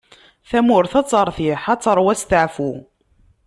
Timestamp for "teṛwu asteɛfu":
1.81-2.71